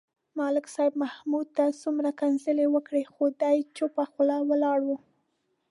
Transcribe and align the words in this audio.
ملک 0.37 0.65
صاحب 0.75 0.93
محمود 1.03 1.47
ته 1.57 1.65
څومره 1.81 2.09
کنځلې 2.19 2.65
وکړې. 2.69 3.03
خو 3.13 3.23
دی 3.41 3.57
چوپه 3.75 4.03
خوله 4.11 4.37
ولاړ 4.49 4.79
و. 4.87 4.89